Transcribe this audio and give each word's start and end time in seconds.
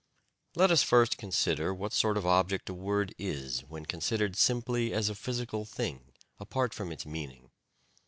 Let 0.55 0.71
us 0.71 0.81
first 0.81 1.19
consider 1.19 1.71
what 1.75 1.93
sort 1.93 2.17
of 2.17 2.25
object 2.25 2.69
a 2.69 2.73
word 2.73 3.13
is 3.19 3.59
when 3.63 3.85
considered 3.85 4.35
simply 4.35 4.91
as 4.93 5.09
a 5.09 5.13
physical 5.13 5.63
thing, 5.63 6.13
apart 6.39 6.73
from 6.73 6.91
its 6.91 7.05
meaning. 7.05 7.51